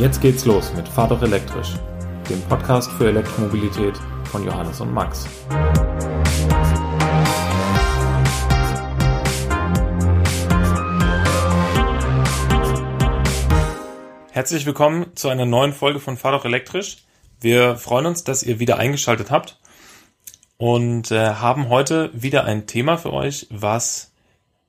[0.00, 1.74] Jetzt geht's los mit Fahr doch elektrisch,
[2.30, 3.92] dem Podcast für Elektromobilität
[4.24, 5.26] von Johannes und Max.
[14.30, 17.04] Herzlich willkommen zu einer neuen Folge von Fahr doch elektrisch.
[17.38, 19.60] Wir freuen uns, dass ihr wieder eingeschaltet habt
[20.56, 24.12] und äh, haben heute wieder ein Thema für euch, was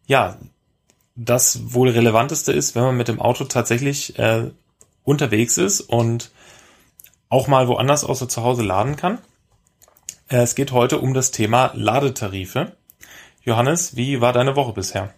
[0.08, 0.38] ja
[1.16, 4.52] das wohl relevanteste ist, wenn man mit dem Auto tatsächlich äh,
[5.04, 6.32] unterwegs ist und
[7.30, 9.20] auch mal woanders außer zu Hause laden kann.
[10.30, 12.76] Äh, es geht heute um das Thema Ladetarife.
[13.44, 15.14] Johannes, wie war deine Woche bisher?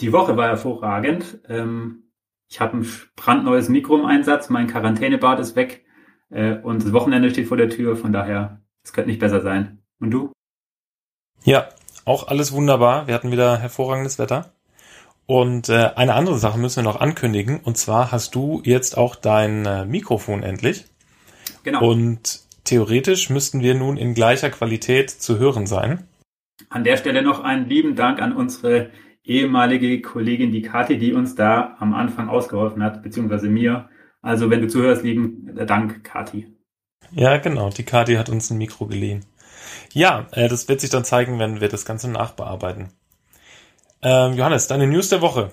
[0.00, 1.40] Die Woche war hervorragend.
[1.48, 2.10] Ähm,
[2.48, 5.84] ich habe ein brandneues Mikro im Einsatz, mein Quarantänebad ist weg
[6.30, 9.82] äh, und das Wochenende steht vor der Tür, von daher, es könnte nicht besser sein.
[10.00, 10.32] Und du?
[11.44, 11.68] Ja,
[12.04, 13.06] auch alles wunderbar.
[13.06, 14.52] Wir hatten wieder hervorragendes Wetter.
[15.30, 17.60] Und äh, eine andere Sache müssen wir noch ankündigen.
[17.60, 20.86] Und zwar hast du jetzt auch dein äh, Mikrofon endlich.
[21.64, 21.86] Genau.
[21.86, 26.04] Und theoretisch müssten wir nun in gleicher Qualität zu hören sein.
[26.70, 28.88] An der Stelle noch einen lieben Dank an unsere
[29.22, 33.90] ehemalige Kollegin, die Kathi, die uns da am Anfang ausgeholfen hat, beziehungsweise mir.
[34.22, 36.46] Also wenn du zuhörst, lieben Dank, Kathi.
[37.12, 37.68] Ja, genau.
[37.68, 39.26] Die Kathi hat uns ein Mikro geliehen.
[39.92, 42.88] Ja, äh, das wird sich dann zeigen, wenn wir das Ganze nachbearbeiten.
[44.02, 45.50] Ähm, Johannes, deine News der Woche.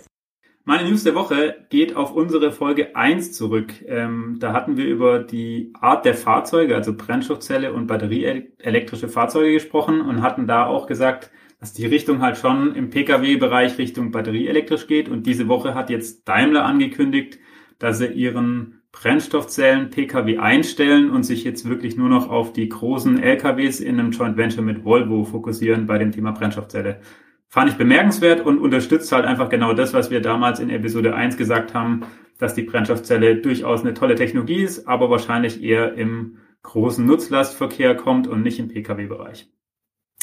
[0.67, 3.73] Meine News der Woche geht auf unsere Folge 1 zurück.
[3.85, 10.01] Ähm, da hatten wir über die Art der Fahrzeuge, also Brennstoffzelle und batterieelektrische Fahrzeuge gesprochen
[10.01, 15.07] und hatten da auch gesagt, dass die Richtung halt schon im Pkw-Bereich Richtung batterieelektrisch geht.
[15.07, 17.39] Und diese Woche hat jetzt Daimler angekündigt,
[17.79, 23.21] dass sie ihren Brennstoffzellen Pkw einstellen und sich jetzt wirklich nur noch auf die großen
[23.21, 27.01] LKWs in einem Joint Venture mit Volvo fokussieren bei dem Thema Brennstoffzelle
[27.47, 31.38] fand ich bemerkenswert und unterstützt halt einfach genau das, was wir damals in Episode 1
[31.38, 32.05] gesagt haben,
[32.38, 38.28] dass die Brennstoffzelle durchaus eine tolle Technologie ist, aber wahrscheinlich eher im großen Nutzlastverkehr kommt
[38.28, 39.47] und nicht im Pkw-Bereich.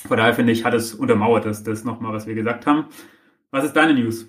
[0.06, 2.86] Von daher finde ich, hat es untermauert, dass das nochmal, was wir gesagt haben.
[3.50, 4.26] Was ist deine News?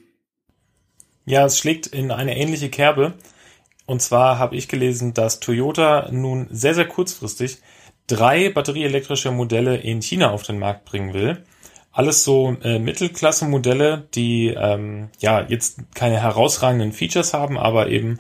[1.25, 3.13] Ja, es schlägt in eine ähnliche Kerbe.
[3.85, 7.57] Und zwar habe ich gelesen, dass Toyota nun sehr, sehr kurzfristig
[8.07, 11.43] drei batterieelektrische Modelle in China auf den Markt bringen will
[11.93, 18.19] alles so äh, Mittelklasse-Modelle, die ähm, ja jetzt keine herausragenden Features haben, aber eben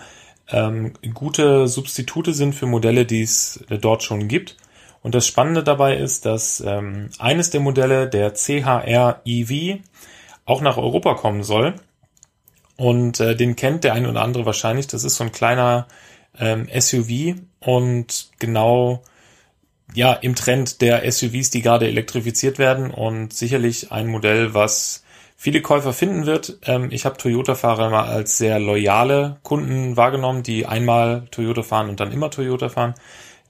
[0.49, 4.57] ähm, gute Substitute sind für Modelle, die es äh, dort schon gibt.
[5.01, 9.79] Und das Spannende dabei ist, dass ähm, eines der Modelle, der CHR EV,
[10.45, 11.75] auch nach Europa kommen soll.
[12.77, 14.87] Und äh, den kennt der ein oder andere wahrscheinlich.
[14.87, 15.87] Das ist so ein kleiner
[16.37, 19.01] ähm, SUV und genau
[19.93, 25.03] ja im Trend der SUVs, die gerade elektrifiziert werden und sicherlich ein Modell, was
[25.35, 26.59] viele Käufer finden wird.
[26.63, 31.99] Ähm, ich habe Toyota-Fahrer mal als sehr loyale Kunden wahrgenommen, die einmal Toyota fahren und
[31.99, 32.95] dann immer Toyota fahren.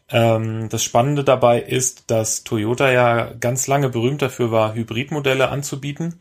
[0.10, 6.20] Ähm, das Spannende dabei ist, dass Toyota ja ganz lange berühmt dafür war, Hybridmodelle anzubieten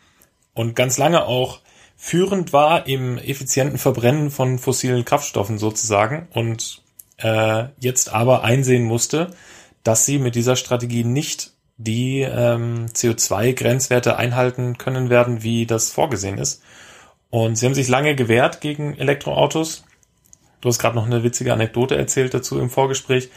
[0.54, 1.60] und ganz lange auch
[1.96, 6.82] führend war im effizienten Verbrennen von fossilen Kraftstoffen sozusagen und
[7.18, 9.30] äh, jetzt aber einsehen musste,
[9.82, 16.38] dass sie mit dieser Strategie nicht die ähm, CO2-Grenzwerte einhalten können werden, wie das vorgesehen
[16.38, 16.62] ist.
[17.30, 19.84] Und sie haben sich lange gewehrt gegen Elektroautos.
[20.60, 23.30] Du hast gerade noch eine witzige Anekdote erzählt dazu im Vorgespräch.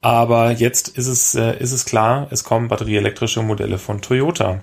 [0.00, 4.60] Aber jetzt ist es, äh, ist es klar, es kommen batterieelektrische Modelle von Toyota.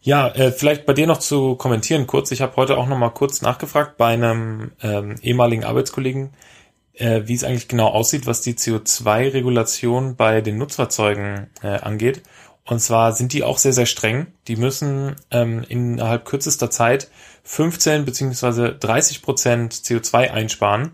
[0.00, 2.30] Ja, äh, vielleicht bei dir noch zu kommentieren kurz.
[2.30, 6.30] Ich habe heute auch noch mal kurz nachgefragt bei einem ähm, ehemaligen Arbeitskollegen,
[6.98, 12.22] wie es eigentlich genau aussieht, was die CO2-Regulation bei den Nutzfahrzeugen äh, angeht.
[12.64, 14.26] Und zwar sind die auch sehr, sehr streng.
[14.46, 17.08] Die müssen ähm, innerhalb kürzester Zeit
[17.44, 20.92] 15 beziehungsweise 30 Prozent CO2 einsparen.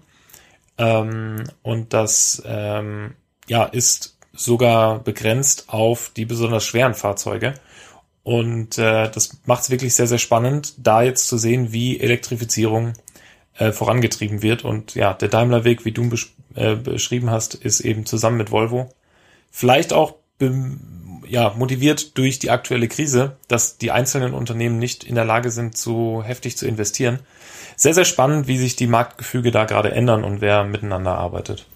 [0.78, 3.14] Ähm, und das ähm,
[3.48, 7.54] ja, ist sogar begrenzt auf die besonders schweren Fahrzeuge.
[8.22, 12.94] Und äh, das macht es wirklich sehr, sehr spannend, da jetzt zu sehen, wie Elektrifizierung
[13.56, 14.64] äh, vorangetrieben wird.
[14.64, 18.92] Und ja, der Daimler-Weg, wie du besch äh, beschrieben hast, ist eben zusammen mit Volvo.
[19.50, 20.14] Vielleicht auch
[21.26, 25.76] ja, motiviert durch die aktuelle Krise, dass die einzelnen Unternehmen nicht in der Lage sind,
[25.76, 27.20] so heftig zu investieren.
[27.76, 31.66] Sehr, sehr spannend, wie sich die Marktgefüge da gerade ändern und wer miteinander arbeitet.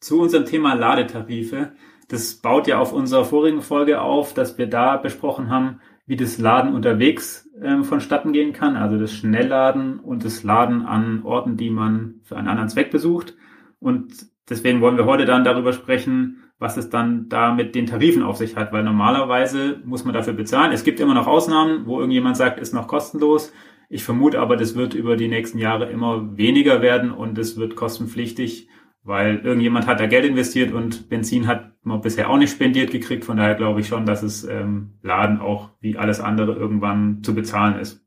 [0.00, 1.72] Zu unserem Thema Ladetarife.
[2.08, 6.38] Das baut ja auf unserer vorigen Folge auf, dass wir da besprochen haben, wie das
[6.38, 11.70] Laden unterwegs ähm, vonstatten gehen kann, also das Schnellladen und das Laden an Orten, die
[11.70, 13.36] man für einen anderen Zweck besucht.
[13.78, 14.12] Und
[14.48, 18.36] deswegen wollen wir heute dann darüber sprechen, was es dann da mit den Tarifen auf
[18.36, 20.72] sich hat, weil normalerweise muss man dafür bezahlen.
[20.72, 23.52] Es gibt immer noch Ausnahmen, wo irgendjemand sagt, ist noch kostenlos.
[23.88, 27.76] Ich vermute aber, das wird über die nächsten Jahre immer weniger werden und es wird
[27.76, 28.68] kostenpflichtig,
[29.02, 33.24] weil irgendjemand hat da Geld investiert und Benzin hat man bisher auch nicht spendiert gekriegt.
[33.24, 37.34] Von daher glaube ich schon, dass es ähm, Laden auch wie alles andere irgendwann zu
[37.34, 38.00] bezahlen ist.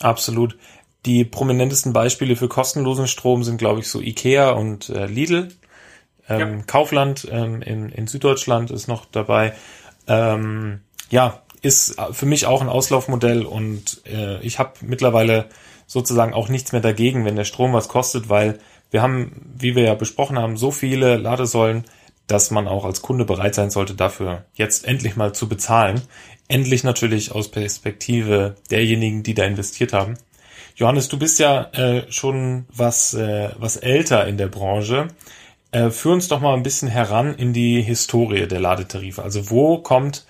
[0.00, 0.58] Absolut.
[1.06, 5.48] Die prominentesten Beispiele für kostenlosen Strom sind, glaube ich, so Ikea und äh, Lidl.
[6.28, 6.64] Ähm, ja.
[6.66, 9.54] Kaufland ähm, in, in Süddeutschland ist noch dabei.
[10.06, 10.80] Ähm,
[11.10, 15.48] ja, ist für mich auch ein Auslaufmodell und äh, ich habe mittlerweile
[15.86, 18.58] sozusagen auch nichts mehr dagegen, wenn der Strom was kostet, weil
[18.90, 21.84] wir haben, wie wir ja besprochen haben, so viele Ladesäulen,
[22.26, 26.02] dass man auch als Kunde bereit sein sollte, dafür jetzt endlich mal zu bezahlen.
[26.46, 30.14] Endlich natürlich aus Perspektive derjenigen, die da investiert haben.
[30.76, 35.08] Johannes, du bist ja äh, schon was, äh, was älter in der Branche.
[35.72, 39.22] Äh, führ uns doch mal ein bisschen heran in die Historie der Ladetarife.
[39.22, 40.24] Also wo kommt,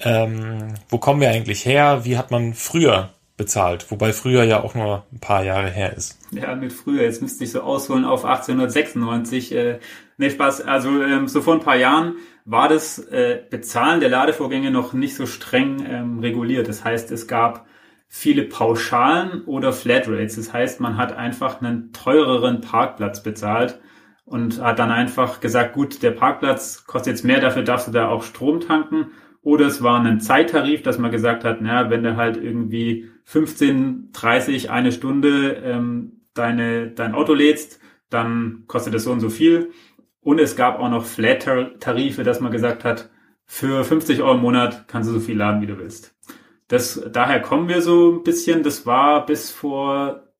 [0.00, 2.04] ähm, wo kommen wir eigentlich her?
[2.04, 3.90] Wie hat man früher bezahlt?
[3.90, 6.18] Wobei früher ja auch nur ein paar Jahre her ist.
[6.30, 7.02] Ja, mit früher.
[7.02, 9.54] Jetzt müsste ich so ausholen auf 1896.
[9.54, 9.78] Äh,
[10.16, 10.62] nee, Spaß.
[10.62, 15.16] Also ähm, so vor ein paar Jahren war das äh, Bezahlen der Ladevorgänge noch nicht
[15.16, 16.68] so streng ähm, reguliert.
[16.68, 17.66] Das heißt, es gab
[18.08, 20.36] viele Pauschalen oder Flatrates.
[20.36, 23.80] Das heißt, man hat einfach einen teureren Parkplatz bezahlt
[24.24, 28.08] und hat dann einfach gesagt, gut, der Parkplatz kostet jetzt mehr, dafür darfst du da
[28.08, 29.08] auch Strom tanken.
[29.42, 34.10] Oder es war ein Zeittarif, dass man gesagt hat, naja, wenn du halt irgendwie 15,
[34.12, 39.72] 30, eine Stunde ähm, deine, dein Auto lädst, dann kostet das so und so viel.
[40.20, 43.10] Und es gab auch noch Flat-Tarife, dass man gesagt hat,
[43.44, 46.14] für 50 Euro im Monat kannst du so viel laden, wie du willst.
[46.68, 48.62] Das, daher kommen wir so ein bisschen.
[48.62, 50.32] Das war bis vor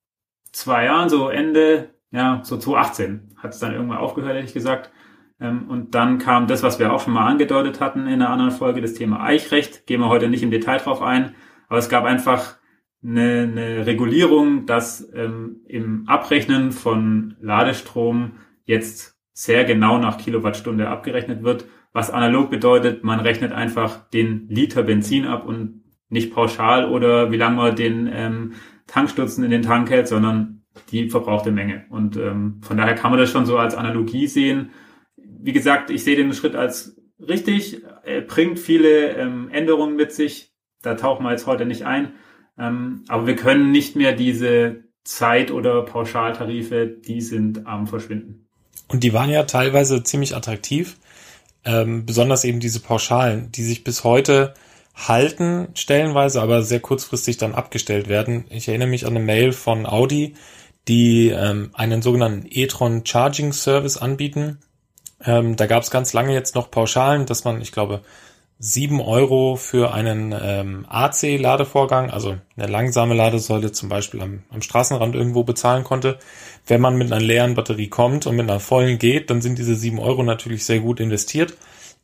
[0.53, 4.93] zwei Jahren, so Ende, ja, so 2018 hat es dann irgendwann aufgehört, hätte ich gesagt.
[5.41, 8.53] Ähm, und dann kam das, was wir auch schon mal angedeutet hatten in einer anderen
[8.53, 9.87] Folge, das Thema Eichrecht.
[9.87, 11.35] Gehen wir heute nicht im Detail drauf ein.
[11.69, 12.57] Aber es gab einfach
[13.03, 18.33] eine, eine Regulierung, dass ähm, im Abrechnen von Ladestrom
[18.65, 24.83] jetzt sehr genau nach Kilowattstunde abgerechnet wird, was analog bedeutet, man rechnet einfach den Liter
[24.83, 28.53] Benzin ab und nicht pauschal oder wie lange man den ähm,
[28.87, 31.87] Tankstutzen in den Tank hält, sondern die verbrauchte Menge.
[31.91, 34.71] Und ähm, von daher kann man das schon so als Analogie sehen.
[35.17, 40.53] Wie gesagt, ich sehe den Schritt als richtig, er bringt viele ähm, Änderungen mit sich.
[40.83, 42.13] Da tauchen wir jetzt heute nicht ein.
[42.59, 48.49] Ähm, aber wir können nicht mehr diese Zeit- oder Pauschaltarife, die sind am Verschwinden.
[48.89, 50.97] Und die waren ja teilweise ziemlich attraktiv,
[51.65, 54.55] ähm, besonders eben diese Pauschalen, die sich bis heute
[54.95, 58.47] halten, stellenweise, aber sehr kurzfristig dann abgestellt werden.
[58.49, 60.35] Ich erinnere mich an eine Mail von Audi,
[60.89, 64.59] die ähm, einen sogenannten e-tron Charging Service anbieten.
[65.25, 68.03] Ähm, da gab es ganz lange jetzt noch Pauschalen, dass man, ich glaube,
[68.59, 75.15] sieben Euro für einen ähm, AC-Ladevorgang, also eine langsame Ladesäule zum Beispiel am, am Straßenrand
[75.15, 76.19] irgendwo bezahlen konnte.
[76.67, 79.77] Wenn man mit einer leeren Batterie kommt und mit einer vollen geht, dann sind diese
[79.77, 81.57] sieben Euro natürlich sehr gut investiert,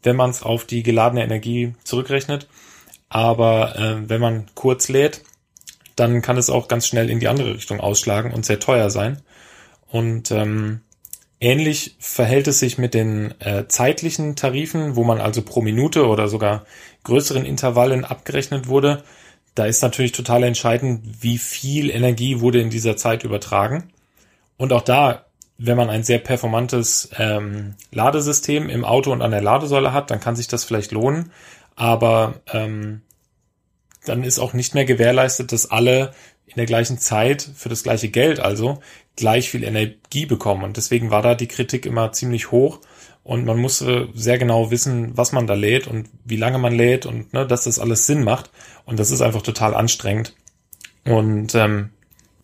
[0.03, 2.49] wenn man es auf die geladene Energie zurückrechnet.
[3.09, 5.23] Aber äh, wenn man kurz lädt,
[5.97, 9.23] dann kann es auch ganz schnell in die andere Richtung ausschlagen und sehr teuer sein.
[9.89, 10.81] Und ähm,
[11.43, 16.29] Ähnlich verhält es sich mit den äh, zeitlichen Tarifen, wo man also pro Minute oder
[16.29, 16.65] sogar
[17.03, 19.03] größeren Intervallen abgerechnet wurde.
[19.57, 23.91] Da ist natürlich total entscheidend, wie viel Energie wurde in dieser Zeit übertragen.
[24.57, 25.25] Und auch da,
[25.59, 30.21] wenn man ein sehr performantes ähm, Ladesystem im Auto und an der Ladesäule hat, dann
[30.21, 31.33] kann sich das vielleicht lohnen.
[31.75, 33.03] Aber ähm,
[34.05, 36.15] dann ist auch nicht mehr gewährleistet, dass alle
[36.47, 38.81] in der gleichen Zeit für das gleiche Geld also
[39.17, 40.65] gleich viel Energie bekommen.
[40.65, 42.81] Und deswegen war da die Kritik immer ziemlich hoch.
[43.25, 47.07] Und man musste sehr genau wissen, was man da lädt und wie lange man lädt
[47.07, 48.51] und ne, dass das alles Sinn macht.
[48.85, 50.35] Und das ist einfach total anstrengend.
[51.05, 51.91] Und ähm,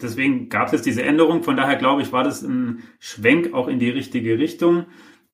[0.00, 1.42] deswegen gab es diese Änderung.
[1.42, 4.87] Von daher glaube ich, war das ein Schwenk auch in die richtige Richtung.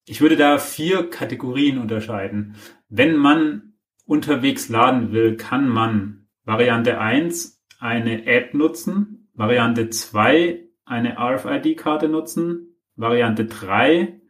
[0.07, 2.57] Ich würde da vier Kategorien unterscheiden.
[2.89, 3.75] Wenn man
[4.07, 12.77] unterwegs laden will, kann man Variante eins eine App nutzen, Variante zwei eine RFID-Karte nutzen.
[12.97, 14.21] Variante 3,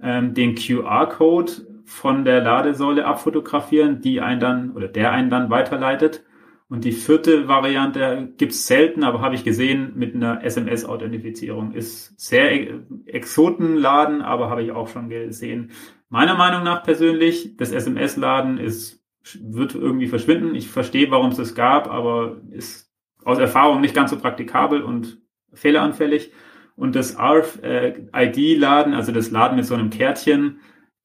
[0.00, 1.52] ähm, den QR-Code
[1.84, 6.24] von der Ladesäule abfotografieren, die einen dann oder der einen dann weiterleitet.
[6.68, 11.72] Und die vierte Variante gibt's selten, aber habe ich gesehen mit einer SMS-Authentifizierung.
[11.72, 15.72] Ist sehr Exotenladen, aber habe ich auch schon gesehen.
[16.08, 19.04] Meiner Meinung nach persönlich, das SMS-Laden ist,
[19.40, 20.54] wird irgendwie verschwinden.
[20.54, 22.90] Ich verstehe, warum es es gab, aber ist
[23.24, 25.23] aus Erfahrung nicht ganz so praktikabel und
[25.54, 26.32] fehleranfällig.
[26.76, 30.60] Und das RFID-Laden, also das Laden mit so einem Kärtchen,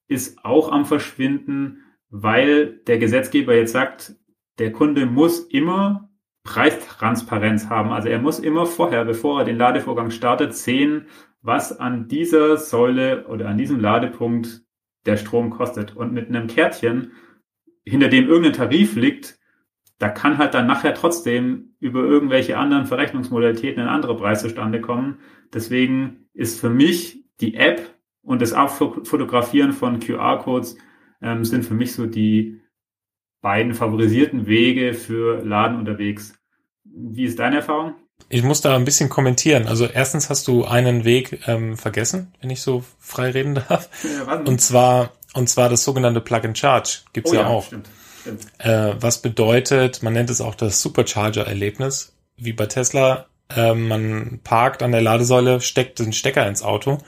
[0.08, 4.16] ist auch am Verschwinden, weil der Gesetzgeber jetzt sagt,
[4.58, 6.10] der Kunde muss immer
[6.42, 7.90] Preistransparenz haben.
[7.90, 11.06] Also er muss immer vorher, bevor er den Ladevorgang startet, sehen,
[11.42, 14.62] was an dieser Säule oder an diesem Ladepunkt
[15.06, 15.96] der Strom kostet.
[15.96, 17.12] Und mit einem Kärtchen,
[17.84, 19.38] hinter dem irgendein Tarif liegt,
[19.98, 25.18] da kann halt dann nachher trotzdem über irgendwelche anderen Verrechnungsmodalitäten ein anderer Preis zustande kommen.
[25.52, 30.76] Deswegen ist für mich die App und das Abfotografieren von QR-Codes
[31.22, 32.60] ähm, sind für mich so die
[33.40, 36.34] beiden favorisierten Wege für Laden unterwegs.
[36.84, 37.94] Wie ist deine Erfahrung?
[38.28, 39.66] Ich muss da ein bisschen kommentieren.
[39.66, 43.88] Also erstens hast du einen Weg ähm, vergessen, wenn ich so frei reden darf.
[44.04, 47.64] Ja, und zwar und zwar das sogenannte Plug and Charge gibt's oh, ja, ja, auch.
[47.64, 47.88] Stimmt.
[48.58, 53.26] Äh, was bedeutet, man nennt es auch das Supercharger-Erlebnis, wie bei Tesla.
[53.54, 56.98] Äh, man parkt an der Ladesäule, steckt den Stecker ins Auto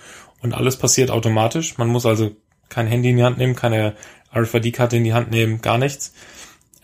[0.40, 1.78] und alles passiert automatisch.
[1.78, 2.34] Man muss also
[2.68, 3.94] kein Handy in die Hand nehmen, keine
[4.34, 6.14] RFID-Karte in die Hand nehmen, gar nichts.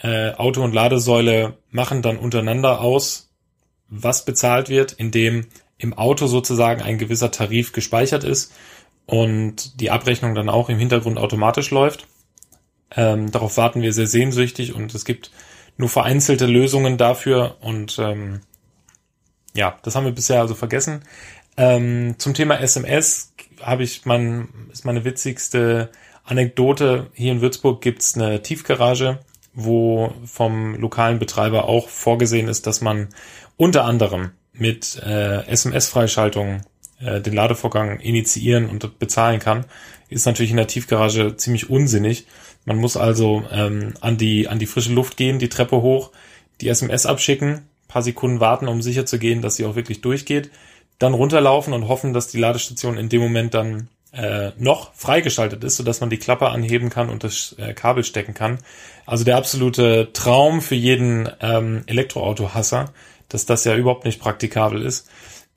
[0.00, 3.30] Äh, Auto und Ladesäule machen dann untereinander aus,
[3.88, 5.46] was bezahlt wird, indem
[5.78, 8.52] im Auto sozusagen ein gewisser Tarif gespeichert ist
[9.06, 12.06] und die Abrechnung dann auch im Hintergrund automatisch läuft.
[12.96, 15.30] Ähm, darauf warten wir sehr sehnsüchtig und es gibt
[15.76, 18.40] nur vereinzelte Lösungen dafür und ähm,
[19.54, 21.02] ja, das haben wir bisher also vergessen.
[21.56, 25.90] Ähm, zum Thema SMS habe ich mein, ist meine witzigste
[26.24, 27.10] Anekdote.
[27.14, 29.18] Hier in Würzburg gibt's eine Tiefgarage,
[29.54, 33.08] wo vom lokalen Betreiber auch vorgesehen ist, dass man
[33.56, 36.62] unter anderem mit äh, SMS-Freischaltung
[37.00, 39.64] äh, den Ladevorgang initiieren und bezahlen kann,
[40.08, 42.26] ist natürlich in der Tiefgarage ziemlich unsinnig.
[42.64, 46.10] Man muss also ähm, an die an die frische Luft gehen, die Treppe hoch,
[46.60, 50.50] die SMS abschicken, paar Sekunden warten, um sicher zu gehen, dass sie auch wirklich durchgeht,
[50.98, 55.76] dann runterlaufen und hoffen, dass die Ladestation in dem Moment dann äh, noch freigeschaltet ist,
[55.76, 58.58] sodass man die Klappe anheben kann und das äh, Kabel stecken kann.
[59.06, 62.92] Also der absolute Traum für jeden ähm, Elektroauto-Hasser,
[63.28, 65.08] dass das ja überhaupt nicht praktikabel ist.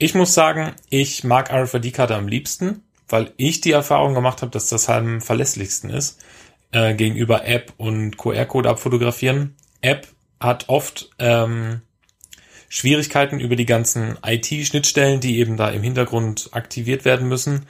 [0.03, 4.67] Ich muss sagen, ich mag RFID-Karte am liebsten, weil ich die Erfahrung gemacht habe, dass
[4.67, 6.19] das halt am verlässlichsten ist
[6.71, 9.55] äh, gegenüber App und QR-Code abfotografieren.
[9.81, 10.07] App
[10.39, 11.81] hat oft ähm,
[12.67, 17.67] Schwierigkeiten über die ganzen IT-Schnittstellen, die eben da im Hintergrund aktiviert werden müssen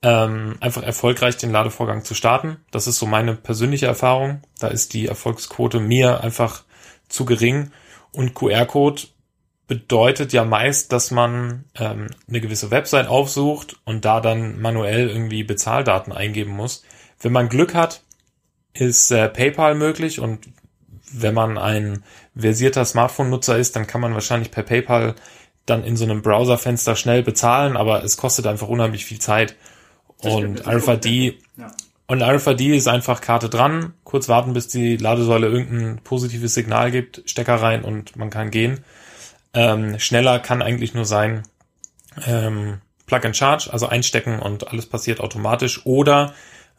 [0.00, 2.56] ähm, einfach erfolgreich den Ladevorgang zu starten.
[2.70, 4.40] Das ist so meine persönliche Erfahrung.
[4.58, 6.64] Da ist die Erfolgsquote mir einfach
[7.10, 7.70] zu gering.
[8.12, 9.02] Und QR-Code
[9.66, 15.42] bedeutet ja meist, dass man ähm, eine gewisse Website aufsucht und da dann manuell irgendwie
[15.42, 16.84] Bezahldaten eingeben muss.
[17.20, 18.02] Wenn man Glück hat,
[18.74, 20.48] ist äh, PayPal möglich und
[21.12, 22.04] wenn man ein
[22.36, 25.14] versierter Smartphone-Nutzer ist, dann kann man wahrscheinlich per PayPal
[25.64, 29.56] dann in so einem Browserfenster schnell bezahlen, aber es kostet einfach unheimlich viel Zeit
[30.18, 31.72] und RFID, ja.
[32.06, 37.22] und RFID ist einfach Karte dran, kurz warten, bis die Ladesäule irgendein positives Signal gibt,
[37.26, 38.84] Stecker rein und man kann gehen.
[39.56, 41.42] Ähm, schneller kann eigentlich nur sein,
[42.26, 45.86] ähm, Plug and Charge, also einstecken und alles passiert automatisch.
[45.86, 46.34] Oder,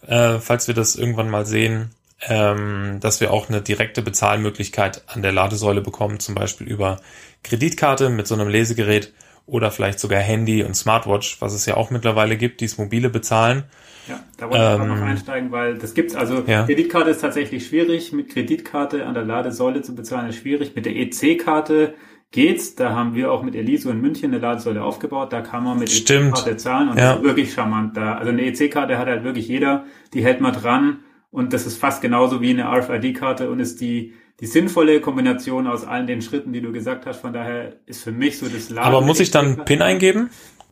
[0.05, 1.91] äh, falls wir das irgendwann mal sehen,
[2.27, 6.99] ähm, dass wir auch eine direkte Bezahlmöglichkeit an der Ladesäule bekommen, zum Beispiel über
[7.43, 9.13] Kreditkarte mit so einem Lesegerät
[9.45, 13.09] oder vielleicht sogar Handy und Smartwatch, was es ja auch mittlerweile gibt, die es mobile
[13.09, 13.63] bezahlen.
[14.07, 16.65] Ja, da wollte ich ähm, noch einsteigen, weil das gibt's also ja.
[16.65, 20.95] Kreditkarte ist tatsächlich schwierig, mit Kreditkarte an der Ladesäule zu bezahlen ist schwierig, mit der
[20.95, 21.93] EC-Karte
[22.31, 25.79] geht's, da haben wir auch mit Eliso in München eine Ladesäule aufgebaut, da kann man
[25.79, 27.11] mit EC-Karte zahlen und ja.
[27.11, 28.15] das ist wirklich charmant da.
[28.15, 30.99] Also eine EC-Karte hat halt wirklich jeder, die hält man dran
[31.31, 35.83] und das ist fast genauso wie eine RFID-Karte und ist die die sinnvolle Kombination aus
[35.83, 37.21] allen den Schritten, die du gesagt hast.
[37.21, 38.87] Von daher ist für mich so das Laden.
[38.87, 40.29] Aber muss ich dann PIN eingeben?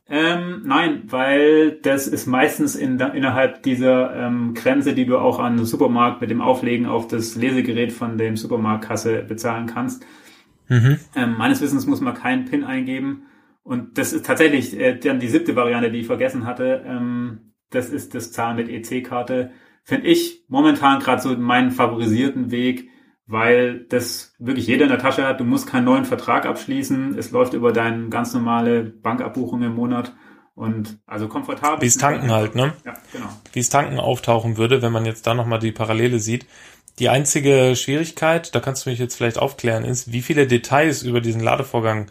[0.07, 5.57] Ähm, nein, weil das ist meistens in, innerhalb dieser ähm, Grenze, die du auch an
[5.57, 10.05] den Supermarkt mit dem Auflegen auf das Lesegerät von dem Supermarktkasse bezahlen kannst.
[10.67, 10.99] Mhm.
[11.15, 13.27] Ähm, meines Wissens muss man keinen PIN eingeben.
[13.63, 16.83] Und das ist tatsächlich äh, dann die siebte Variante, die ich vergessen hatte.
[16.85, 19.51] Ähm, das ist das Zahlen mit EC-Karte.
[19.83, 22.89] Finde ich momentan gerade so meinen favorisierten Weg,
[23.27, 25.39] weil das wirklich jeder in der Tasche hat.
[25.39, 27.17] Du musst keinen neuen Vertrag abschließen.
[27.17, 30.13] Es läuft über deine ganz normale Bankabbuchung im Monat.
[30.53, 31.81] Und also komfortabel.
[31.81, 32.73] Wie es Tanken halt, ne?
[32.85, 33.27] Ja, genau.
[33.51, 36.45] Wie es Tanken auftauchen würde, wenn man jetzt da nochmal die Parallele sieht.
[36.99, 41.19] Die einzige Schwierigkeit, da kannst du mich jetzt vielleicht aufklären, ist, wie viele Details über
[41.19, 42.07] diesen Ladevorgang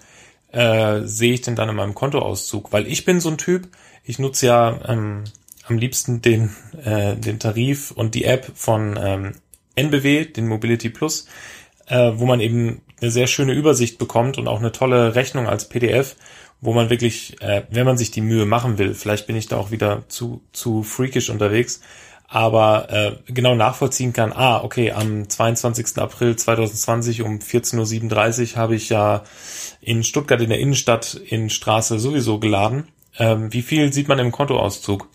[0.53, 2.73] äh, sehe ich denn dann in meinem Kontoauszug?
[2.73, 3.69] Weil ich bin so ein Typ,
[4.05, 5.25] ich nutze ja ähm,
[5.67, 9.33] am liebsten den, äh, den Tarif und die App von ähm,
[9.75, 11.27] NBW, den Mobility Plus,
[11.87, 15.69] äh, wo man eben eine sehr schöne Übersicht bekommt und auch eine tolle Rechnung als
[15.69, 16.17] PDF,
[16.61, 19.57] wo man wirklich, äh, wenn man sich die Mühe machen will, vielleicht bin ich da
[19.57, 21.81] auch wieder zu, zu freakish unterwegs,
[22.29, 25.99] aber äh, genau nachvollziehen kann, ah, okay, am 22.
[25.99, 29.23] April 2020 um 14.37 Uhr habe ich ja
[29.81, 32.89] in Stuttgart in der Innenstadt in Straße sowieso geladen.
[33.19, 35.09] Ähm, wie viel sieht man im Kontoauszug?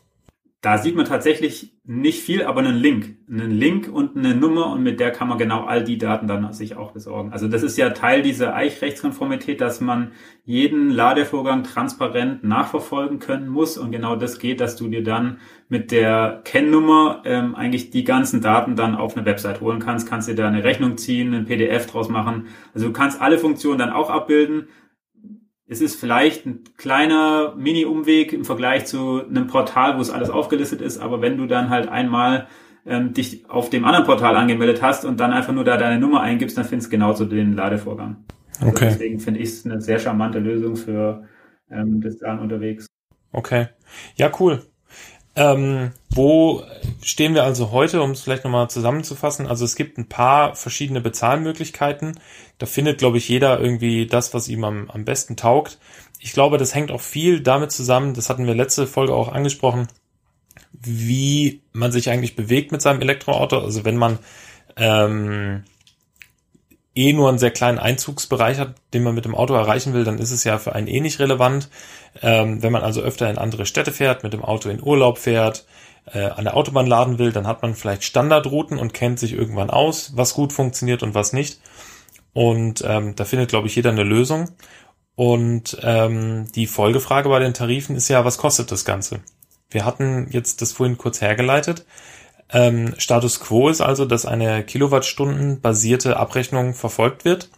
[0.62, 3.16] Da sieht man tatsächlich nicht viel, aber einen Link.
[3.32, 6.51] Einen Link und eine Nummer und mit der kann man genau all die Daten dann
[6.51, 7.32] sich auch besorgen.
[7.32, 10.12] Also das ist ja Teil dieser Eichrechtskonformität, dass man
[10.44, 15.39] jeden Ladevorgang transparent nachverfolgen können muss und genau das geht, dass du dir dann
[15.70, 20.28] mit der Kennnummer ähm, eigentlich die ganzen Daten dann auf eine Website holen kannst, kannst
[20.28, 22.48] dir da eine Rechnung ziehen, ein PDF draus machen.
[22.74, 24.68] Also du kannst alle Funktionen dann auch abbilden
[25.70, 30.82] es ist vielleicht ein kleiner Mini-Umweg im Vergleich zu einem Portal, wo es alles aufgelistet
[30.82, 32.48] ist, aber wenn du dann halt einmal
[32.88, 36.22] ähm, dich auf dem anderen Portal angemeldet hast und dann einfach nur da deine Nummer
[36.22, 38.26] eingibst, dann findest du genauso den Ladevorgang.
[38.60, 38.86] Also okay.
[38.90, 41.26] Deswegen finde ich es eine sehr charmante Lösung für
[41.70, 42.88] ähm, das dann unterwegs.
[43.32, 43.68] Okay.
[44.16, 44.64] Ja, cool.
[45.36, 46.64] Ähm, wo
[47.02, 49.48] stehen wir also heute, um es vielleicht nochmal zusammenzufassen?
[49.48, 52.20] Also es gibt ein paar verschiedene Bezahlmöglichkeiten.
[52.58, 55.80] Da findet, glaube ich, jeder irgendwie das, was ihm am, am besten taugt.
[56.20, 59.88] Ich glaube, das hängt auch viel damit zusammen, das hatten wir letzte Folge auch angesprochen,
[60.74, 63.60] wie man sich eigentlich bewegt mit seinem Elektroauto.
[63.60, 64.20] Also wenn man
[64.76, 65.64] ähm,
[66.96, 70.17] eh nur einen sehr kleinen Einzugsbereich hat, den man mit dem Auto erreichen will, dann
[70.17, 71.69] ist es ja für einen eh nicht relevant.
[72.22, 75.65] Ähm, wenn man also öfter in andere Städte fährt, mit dem Auto in Urlaub fährt,
[76.13, 79.69] äh, an der Autobahn laden will, dann hat man vielleicht Standardrouten und kennt sich irgendwann
[79.69, 81.60] aus, was gut funktioniert und was nicht.
[82.34, 84.50] Und ähm, da findet, glaube ich, jeder eine Lösung.
[85.15, 89.19] Und ähm, die Folgefrage bei den Tarifen ist ja, was kostet das Ganze?
[89.69, 91.86] Wir hatten jetzt das vorhin kurz hergeleitet.
[92.51, 97.50] Ähm, Status quo ist also, dass eine Kilowattstunden basierte Abrechnung verfolgt wird,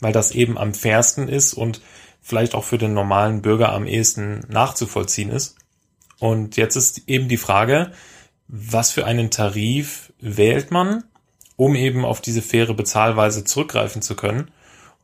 [0.00, 1.80] weil das eben am fairsten ist und
[2.20, 5.56] vielleicht auch für den normalen Bürger am ehesten nachzuvollziehen ist.
[6.18, 7.92] Und jetzt ist eben die Frage,
[8.48, 11.04] was für einen Tarif wählt man,
[11.56, 14.50] um eben auf diese faire Bezahlweise zurückgreifen zu können.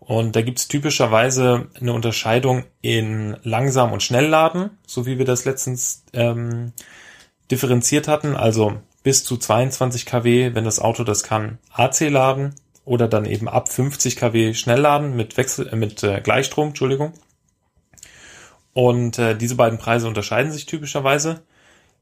[0.00, 6.05] Und da gibt's typischerweise eine Unterscheidung in langsam und Schnellladen, so wie wir das letztens
[6.12, 6.73] ähm,
[7.51, 8.35] differenziert hatten.
[8.35, 13.49] Also bis zu 22 kW, wenn das Auto das kann, AC laden oder dann eben
[13.49, 17.12] ab 50 kW Schnellladen mit Wechsel äh, mit äh, Gleichstrom, Entschuldigung.
[18.73, 21.43] Und äh, diese beiden Preise unterscheiden sich typischerweise.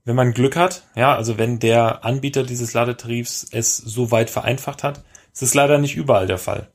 [0.05, 4.83] Wenn man Glück hat, ja, also wenn der Anbieter dieses Ladetarifs es so weit vereinfacht
[4.83, 6.69] hat, ist es leider nicht überall der Fall.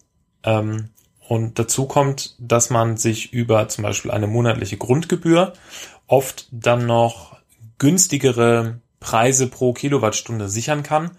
[0.43, 0.89] Ähm,
[1.27, 5.53] und dazu kommt, dass man sich über zum Beispiel eine monatliche Grundgebühr
[6.05, 7.35] oft dann noch
[7.79, 11.11] günstigere Preise pro Kilowattstunde sichern kann.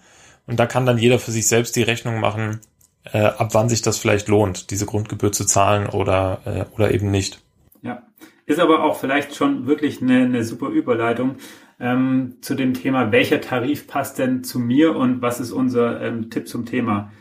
[0.45, 2.59] Und da kann dann jeder für sich selbst die Rechnung machen,
[3.05, 7.11] äh, ab wann sich das vielleicht lohnt, diese Grundgebühr zu zahlen oder, äh, oder eben
[7.11, 7.41] nicht.
[7.81, 8.03] Ja,
[8.45, 11.37] ist aber auch vielleicht schon wirklich eine, eine super Überleitung
[11.79, 16.29] ähm, zu dem Thema, welcher Tarif passt denn zu mir und was ist unser ähm,
[16.29, 17.13] Tipp zum Thema?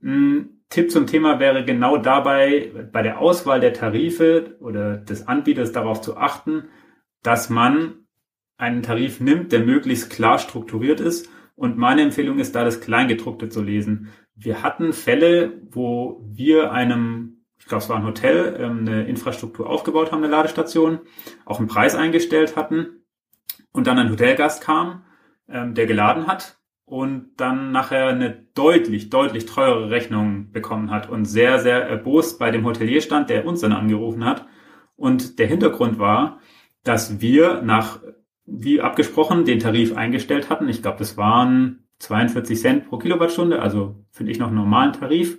[0.00, 5.72] Hm, Tipp zum Thema wäre genau dabei, bei der Auswahl der Tarife oder des Anbieters
[5.72, 6.64] darauf zu achten,
[7.22, 8.03] dass man
[8.56, 11.28] einen Tarif nimmt, der möglichst klar strukturiert ist.
[11.56, 14.08] Und meine Empfehlung ist da, das Kleingedruckte zu lesen.
[14.34, 19.68] Wir hatten Fälle, wo wir einem, ich glaube, es war ein Hotel, ähm, eine Infrastruktur
[19.68, 21.00] aufgebaut haben, eine Ladestation,
[21.44, 23.04] auch einen Preis eingestellt hatten
[23.72, 25.04] und dann ein Hotelgast kam,
[25.48, 31.24] ähm, der geladen hat und dann nachher eine deutlich, deutlich teure Rechnung bekommen hat und
[31.24, 34.46] sehr, sehr erbost bei dem Hotelier stand, der uns dann angerufen hat.
[34.96, 36.40] Und der Hintergrund war,
[36.82, 38.00] dass wir nach
[38.46, 40.68] wie abgesprochen, den Tarif eingestellt hatten.
[40.68, 45.38] Ich glaube, das waren 42 Cent pro Kilowattstunde, also finde ich noch einen normalen Tarif.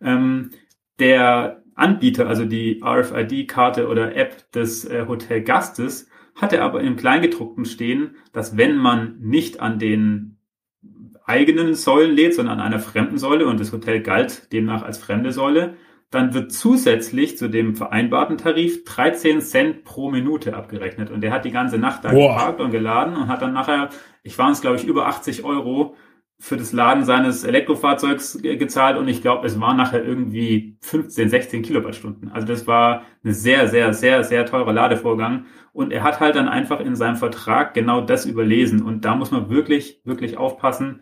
[0.00, 0.50] Ähm,
[0.98, 8.16] der Anbieter, also die RFID-Karte oder App des äh, Hotelgastes, hatte aber im Kleingedruckten stehen,
[8.32, 10.38] dass wenn man nicht an den
[11.24, 15.32] eigenen Säulen lädt, sondern an einer fremden Säule und das Hotel galt demnach als fremde
[15.32, 15.76] Säule,
[16.10, 21.10] dann wird zusätzlich zu dem vereinbarten Tarif 13 Cent pro Minute abgerechnet.
[21.10, 22.34] Und der hat die ganze Nacht da Boah.
[22.34, 23.90] geparkt und geladen und hat dann nachher,
[24.22, 25.96] ich waren es glaube ich über 80 Euro
[26.38, 31.62] für das Laden seines Elektrofahrzeugs gezahlt und ich glaube, es waren nachher irgendwie 15, 16
[31.62, 32.30] Kilowattstunden.
[32.30, 35.46] Also das war ein sehr, sehr, sehr, sehr teurer Ladevorgang.
[35.72, 38.82] Und er hat halt dann einfach in seinem Vertrag genau das überlesen.
[38.82, 41.00] Und da muss man wirklich, wirklich aufpassen,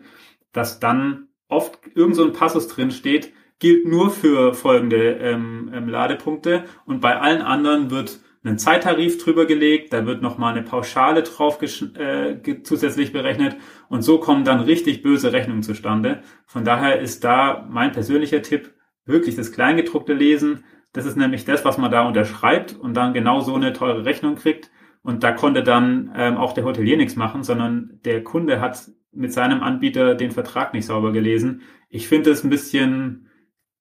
[0.53, 5.89] dass dann oft irgend so ein Passus drin steht, gilt nur für folgende ähm, ähm,
[5.89, 11.23] Ladepunkte und bei allen anderen wird ein Zeittarif drüber gelegt, da wird nochmal eine Pauschale
[11.23, 13.55] drauf äh, zusätzlich berechnet
[13.89, 16.21] und so kommen dann richtig böse Rechnungen zustande.
[16.45, 18.73] Von daher ist da mein persönlicher Tipp,
[19.05, 20.63] wirklich das Kleingedruckte lesen.
[20.93, 24.35] Das ist nämlich das, was man da unterschreibt und dann genau so eine teure Rechnung
[24.35, 24.71] kriegt.
[25.01, 29.33] Und da konnte dann ähm, auch der Hotelier nichts machen, sondern der Kunde hat mit
[29.33, 31.61] seinem Anbieter den Vertrag nicht sauber gelesen.
[31.89, 33.24] Ich finde es ein bisschen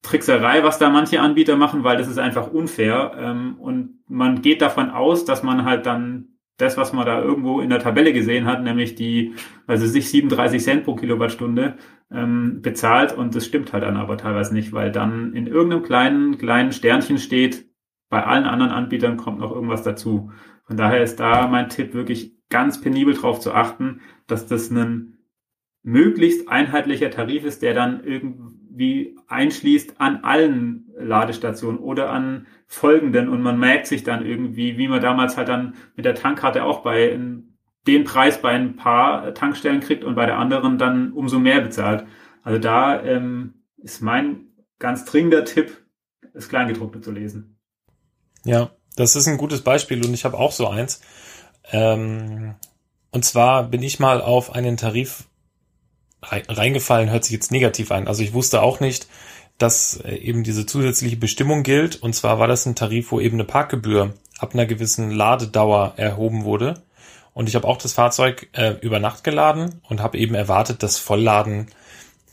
[0.04, 3.12] Trickserei, was da manche Anbieter machen, weil das ist einfach unfair.
[3.18, 7.60] Ähm, und man geht davon aus, dass man halt dann das, was man da irgendwo
[7.60, 9.34] in der Tabelle gesehen hat, nämlich die,
[9.66, 11.78] also sich 37 Cent pro Kilowattstunde
[12.12, 16.38] ähm, bezahlt und das stimmt halt dann aber teilweise nicht, weil dann in irgendeinem kleinen,
[16.38, 17.66] kleinen Sternchen steht,
[18.08, 20.30] bei allen anderen Anbietern kommt noch irgendwas dazu.
[20.66, 25.18] Von daher ist da mein Tipp wirklich ganz penibel drauf zu achten, dass das ein
[25.82, 28.63] möglichst einheitlicher Tarif ist, der dann irgendwie
[29.28, 35.00] einschließt an allen Ladestationen oder an folgenden und man merkt sich dann irgendwie, wie man
[35.00, 37.18] damals halt dann mit der Tankkarte auch bei
[37.86, 42.06] den Preis bei ein paar Tankstellen kriegt und bei der anderen dann umso mehr bezahlt.
[42.42, 45.84] Also da ähm, ist mein ganz dringender Tipp,
[46.32, 47.58] das Kleingedruckte zu lesen.
[48.44, 51.00] Ja, das ist ein gutes Beispiel und ich habe auch so eins.
[51.70, 52.54] Ähm,
[53.10, 55.24] und zwar bin ich mal auf einen Tarif
[56.30, 58.08] reingefallen, hört sich jetzt negativ an.
[58.08, 59.06] Also ich wusste auch nicht,
[59.58, 61.96] dass äh, eben diese zusätzliche Bestimmung gilt.
[61.96, 66.44] Und zwar war das ein Tarif, wo eben eine Parkgebühr ab einer gewissen Ladedauer erhoben
[66.44, 66.82] wurde.
[67.32, 70.98] Und ich habe auch das Fahrzeug äh, über Nacht geladen und habe eben erwartet, dass
[70.98, 71.68] Vollladen,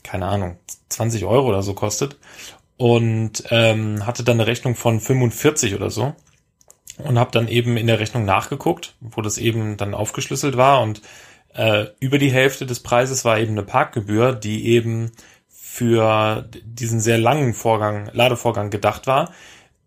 [0.02, 2.16] keine Ahnung, 20 Euro oder so kostet.
[2.76, 6.14] Und ähm, hatte dann eine Rechnung von 45 oder so.
[6.98, 10.82] Und habe dann eben in der Rechnung nachgeguckt, wo das eben dann aufgeschlüsselt war.
[10.82, 11.02] Und
[11.54, 15.12] äh, über die Hälfte des Preises war eben eine Parkgebühr, die eben
[15.48, 19.32] für diesen sehr langen Vorgang, Ladevorgang gedacht war.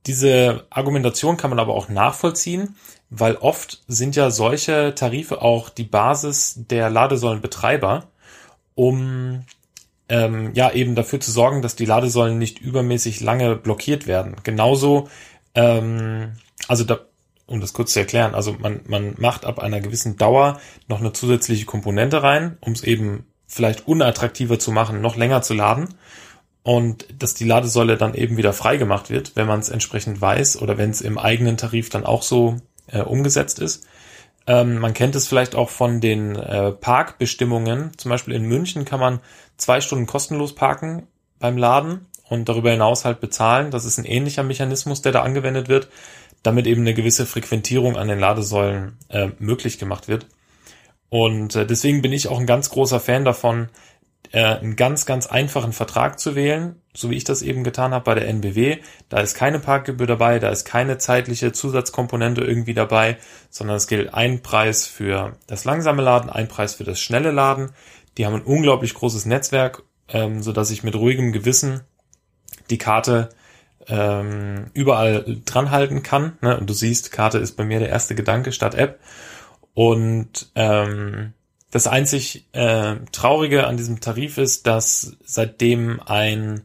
[0.07, 2.75] Diese Argumentation kann man aber auch nachvollziehen,
[3.09, 8.07] weil oft sind ja solche Tarife auch die Basis der Ladesäulenbetreiber,
[8.75, 9.45] um
[10.09, 14.35] ähm, ja eben dafür zu sorgen, dass die Ladesäulen nicht übermäßig lange blockiert werden.
[14.43, 15.09] Genauso,
[15.55, 16.33] ähm,
[16.67, 16.99] also da,
[17.47, 21.13] um das kurz zu erklären, also man, man macht ab einer gewissen Dauer noch eine
[21.13, 25.89] zusätzliche Komponente rein, um es eben vielleicht unattraktiver zu machen, noch länger zu laden
[26.63, 30.61] und dass die Ladesäule dann eben wieder frei gemacht wird, wenn man es entsprechend weiß
[30.61, 33.85] oder wenn es im eigenen Tarif dann auch so äh, umgesetzt ist.
[34.47, 37.91] Ähm, man kennt es vielleicht auch von den äh, Parkbestimmungen.
[37.97, 39.19] Zum Beispiel in München kann man
[39.57, 41.07] zwei Stunden kostenlos parken
[41.39, 43.69] beim Laden und darüber hinaus halt bezahlen.
[43.69, 45.87] Das ist ein ähnlicher Mechanismus, der da angewendet wird,
[46.45, 50.27] damit eben eine gewisse Frequentierung an den Ladesäulen äh, möglich gemacht wird.
[51.09, 53.69] Und äh, deswegen bin ich auch ein ganz großer Fan davon,
[54.31, 58.03] äh, einen ganz, ganz einfachen Vertrag zu wählen, so wie ich das eben getan habe
[58.03, 58.79] bei der NBW.
[59.09, 63.17] Da ist keine Parkgebühr dabei, da ist keine zeitliche Zusatzkomponente irgendwie dabei,
[63.49, 67.71] sondern es gilt ein Preis für das langsame Laden, ein Preis für das schnelle Laden.
[68.17, 71.81] Die haben ein unglaublich großes Netzwerk, ähm, so dass ich mit ruhigem Gewissen
[72.69, 73.29] die Karte
[73.87, 76.37] ähm, überall dran halten kann.
[76.41, 76.57] Ne?
[76.57, 78.99] Und du siehst, Karte ist bei mir der erste Gedanke statt App.
[79.73, 81.33] Und ähm,
[81.71, 86.61] das einzig äh, Traurige an diesem Tarif ist, dass seitdem ein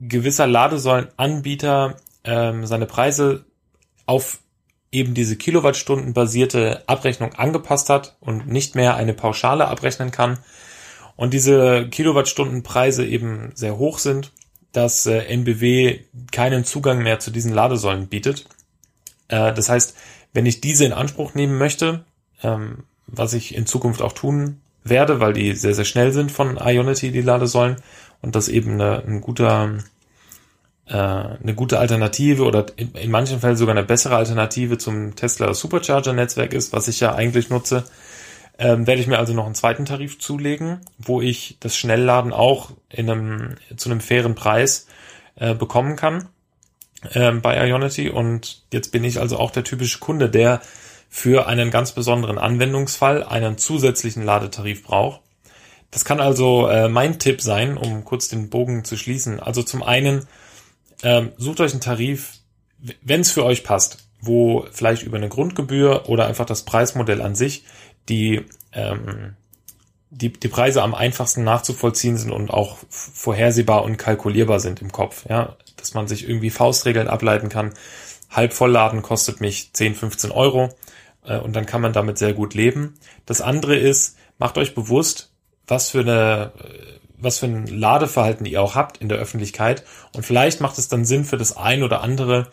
[0.00, 3.44] gewisser Ladesäulenanbieter ähm, seine Preise
[4.06, 4.40] auf
[4.90, 10.38] eben diese Kilowattstunden basierte Abrechnung angepasst hat und nicht mehr eine Pauschale abrechnen kann
[11.16, 14.32] und diese Kilowattstundenpreise eben sehr hoch sind,
[14.74, 16.00] dass äh, NBW
[16.32, 18.44] keinen Zugang mehr zu diesen Ladesäulen bietet.
[19.28, 19.96] Äh, das heißt,
[20.34, 22.04] wenn ich diese in Anspruch nehmen möchte,
[22.42, 26.58] ähm, was ich in Zukunft auch tun werde, weil die sehr, sehr schnell sind von
[26.60, 27.76] Ionity, die Ladesäulen,
[28.20, 29.78] und das eben eine, ein guter,
[30.86, 35.54] äh, eine gute Alternative oder in, in manchen Fällen sogar eine bessere Alternative zum Tesla
[35.54, 37.84] Supercharger-Netzwerk ist, was ich ja eigentlich nutze,
[38.58, 42.70] ähm, werde ich mir also noch einen zweiten Tarif zulegen, wo ich das Schnellladen auch
[42.88, 44.86] in einem, zu einem fairen Preis
[45.36, 46.28] äh, bekommen kann
[47.12, 48.10] ähm, bei Ionity.
[48.10, 50.60] Und jetzt bin ich also auch der typische Kunde, der
[51.08, 55.20] für einen ganz besonderen Anwendungsfall einen zusätzlichen Ladetarif braucht.
[55.90, 59.38] Das kann also äh, mein Tipp sein, um kurz den Bogen zu schließen.
[59.38, 60.26] Also zum einen
[61.02, 62.38] ähm, sucht euch einen Tarif,
[63.02, 67.34] wenn es für euch passt, wo vielleicht über eine Grundgebühr oder einfach das Preismodell an
[67.34, 67.64] sich
[68.08, 69.36] die ähm,
[70.10, 75.26] die, die Preise am einfachsten nachzuvollziehen sind und auch vorhersehbar und kalkulierbar sind im Kopf,
[75.28, 77.74] ja, dass man sich irgendwie Faustregeln ableiten kann.
[78.30, 80.68] Halb Vollladen kostet mich 10, 15 Euro
[81.24, 82.94] äh, und dann kann man damit sehr gut leben.
[83.26, 85.32] Das andere ist, macht euch bewusst,
[85.66, 86.52] was für eine
[87.16, 91.06] was für ein Ladeverhalten ihr auch habt in der Öffentlichkeit und vielleicht macht es dann
[91.06, 92.50] Sinn für das ein oder andere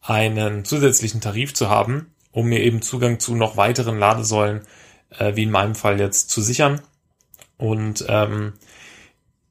[0.00, 4.62] einen zusätzlichen Tarif zu haben, um mir eben Zugang zu noch weiteren Ladesäulen,
[5.18, 6.80] äh, wie in meinem Fall jetzt, zu sichern.
[7.58, 8.54] Und ähm,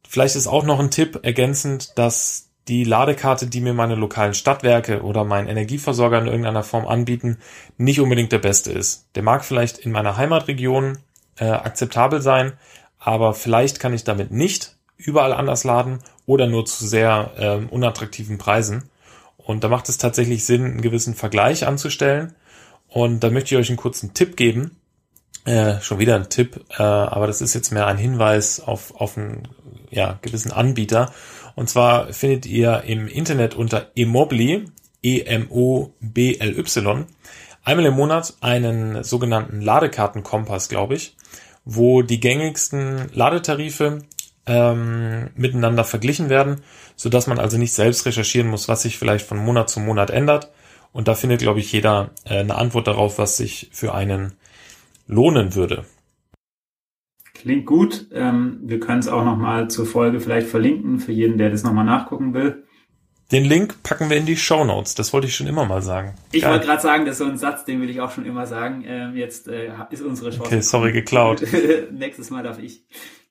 [0.07, 5.01] vielleicht ist auch noch ein Tipp ergänzend, dass die Ladekarte, die mir meine lokalen Stadtwerke
[5.01, 7.39] oder mein Energieversorger in irgendeiner Form anbieten,
[7.77, 9.07] nicht unbedingt der beste ist.
[9.15, 10.99] Der mag vielleicht in meiner Heimatregion
[11.37, 12.53] äh, akzeptabel sein,
[12.99, 18.37] aber vielleicht kann ich damit nicht überall anders laden oder nur zu sehr äh, unattraktiven
[18.37, 18.89] Preisen.
[19.37, 22.35] Und da macht es tatsächlich Sinn, einen gewissen Vergleich anzustellen.
[22.89, 24.77] Und da möchte ich euch einen kurzen Tipp geben.
[25.45, 29.17] Äh, schon wieder ein Tipp, äh, aber das ist jetzt mehr ein Hinweis auf, auf
[29.17, 29.47] einen
[29.89, 31.13] ja, gewissen Anbieter.
[31.55, 34.65] Und zwar findet ihr im Internet unter Emobly,
[35.01, 37.05] E-M-O-B-L-Y,
[37.63, 41.15] einmal im Monat einen sogenannten Ladekartenkompass, glaube ich,
[41.65, 43.99] wo die gängigsten Ladetarife
[44.45, 46.61] ähm, miteinander verglichen werden,
[46.95, 50.09] so dass man also nicht selbst recherchieren muss, was sich vielleicht von Monat zu Monat
[50.09, 50.51] ändert.
[50.91, 54.33] Und da findet, glaube ich, jeder äh, eine Antwort darauf, was sich für einen
[55.07, 55.85] lohnen würde.
[57.33, 58.07] Klingt gut.
[58.11, 61.85] Ähm, wir können es auch nochmal zur Folge vielleicht verlinken für jeden, der das nochmal
[61.85, 62.63] nachgucken will.
[63.31, 64.95] Den Link packen wir in die Show Notes.
[64.95, 66.15] Das wollte ich schon immer mal sagen.
[66.31, 68.47] Ich wollte gerade sagen, das ist so ein Satz, den will ich auch schon immer
[68.47, 68.83] sagen.
[68.87, 70.45] Ähm, jetzt äh, ist unsere Chance.
[70.45, 71.43] Okay, sorry, geklaut.
[71.91, 72.83] Nächstes Mal darf ich.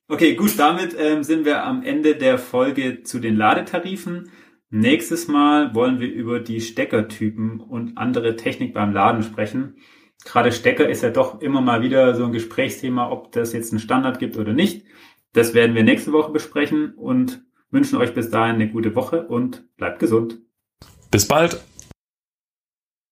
[0.07, 4.31] Okay, gut, damit ähm, sind wir am Ende der Folge zu den Ladetarifen.
[4.70, 9.76] Nächstes Mal wollen wir über die Steckertypen und andere Technik beim Laden sprechen.
[10.24, 13.81] Gerade Stecker ist ja doch immer mal wieder so ein Gesprächsthema, ob das jetzt einen
[13.81, 14.85] Standard gibt oder nicht.
[15.33, 19.74] Das werden wir nächste Woche besprechen und wünschen euch bis dahin eine gute Woche und
[19.76, 20.40] bleibt gesund.
[21.11, 21.62] Bis bald.